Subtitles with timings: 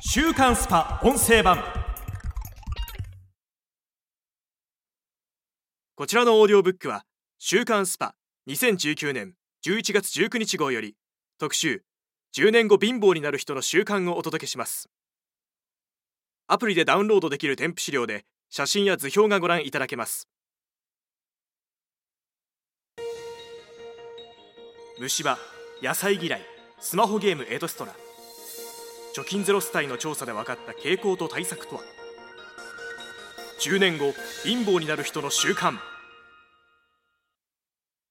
[0.00, 1.00] 週刊 SPA！
[1.02, 1.62] 音声版。
[5.94, 7.04] こちらのオーディオブックは
[7.38, 10.96] 週刊 SPA！2019年11月19日号より
[11.38, 11.82] 特集
[12.36, 14.90] 10年後貧乏になる人の習慣をお届けします。
[16.46, 20.28] アプリでダウンロードできる添付資料で写真や図表がご覧いただけます。
[24.98, 25.38] 虫歯
[25.82, 26.40] 野菜嫌い
[26.78, 28.05] スマホゲームエトストラ。
[29.16, 31.82] 貯金ゼロスタイの調査で分かった傾向と対策とは
[33.60, 34.12] ？10年後
[34.44, 35.78] 貧乏になる人の習慣。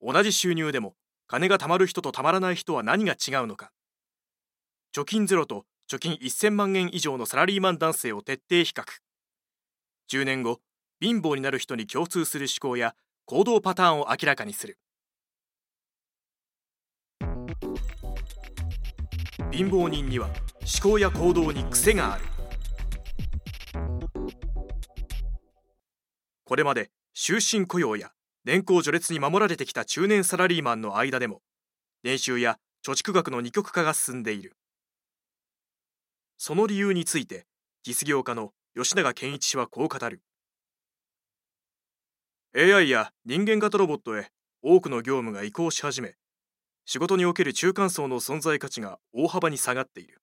[0.00, 0.94] 同じ収入でも
[1.26, 3.72] 金が貯まる人と貯まらない人は何が違うのか？
[4.94, 8.84] 貯金ゼロと貯金1000万円以上のサラリーマン男性を徹底比較。
[10.08, 10.60] 10年後
[11.00, 12.94] 貧乏になる人に共通する思考や
[13.24, 14.78] 行動パターンを明らかにする。
[19.50, 20.30] 貧乏人には
[20.64, 22.24] 思考や行動に癖がある。
[26.44, 28.12] これまで終身雇用や
[28.44, 31.40] 年功序列に守られてきた中年サラリーマンの間でも
[32.04, 34.56] 年収や貯蓄額の二極化が進んでいる。
[36.38, 37.46] その理由について
[37.82, 40.22] 実業家の吉永健一氏はこう語る。
[42.56, 44.30] AI や人間型ロボットへ
[44.62, 46.14] 多くの業務が移行し始め
[46.84, 50.21] 仕事における中間層の存在価値が大幅に下がっている。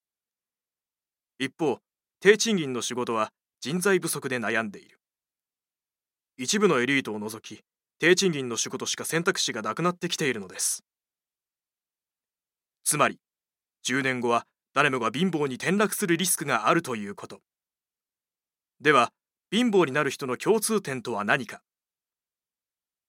[1.42, 1.78] 一方
[2.20, 5.00] 低賃金の仕事は人材不足で悩んでいる。
[6.36, 7.62] 一部のエリートを除き
[7.98, 10.84] 低賃金の仕事しか選択肢がなくなってきているのです。
[12.84, 13.18] つまり
[13.86, 17.40] 10年後は誰もが貧乏に転落するリスクがあるということ。
[18.82, 19.10] では
[19.50, 21.62] 貧乏になる人の共通点とは何か。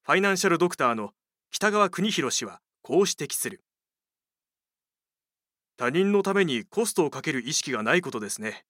[0.04, 1.12] ファイナンシャルドクターの
[1.52, 3.62] 北川邦弘氏はこう指摘する。
[5.82, 8.66] 他人のためにコストをかける意識がないことですね。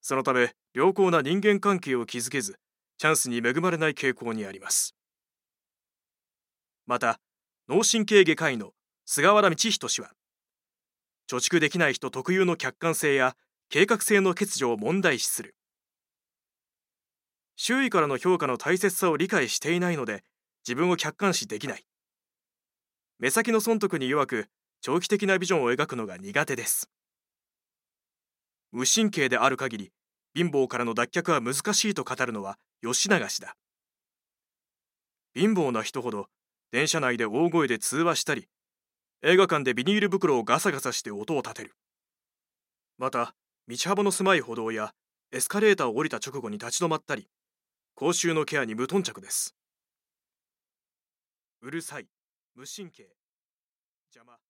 [0.00, 2.58] そのため良好な人間関係を築けず
[2.98, 4.96] チャンスに恵まれない傾向にあります。
[6.84, 7.20] また
[7.68, 8.72] 脳神経外科医の
[9.04, 10.10] 菅原道人氏は
[11.30, 13.36] 貯蓄できない人特有の客観性や
[13.70, 15.54] 計画性の欠如を問題視する。
[17.54, 20.24] 周囲からの評価の大切さを理解していないので
[20.66, 21.84] 自分を客観視できない。
[23.20, 24.48] 目先の損得に弱く
[24.86, 26.88] 長期的なビジョンを描くのが苦手です。
[28.70, 29.92] 無神経である限り
[30.32, 33.56] 貧乏からの脱却は難しいと語るのは吉永氏だ。
[35.34, 36.28] 貧乏な人ほど
[36.70, 38.46] 電車内で大声で通話したり
[39.24, 41.72] 映画館でビニール袋をガサガサして音を立てる。
[42.96, 43.34] また
[43.66, 44.92] 道幅の狭い歩道や
[45.32, 47.26] エスカレーターを降りた直後に立ち止まったり
[47.96, 49.56] 口臭のケアに無頓着です。
[51.60, 52.06] うるさい。
[52.54, 53.08] 無神経。
[54.14, 54.45] 邪魔。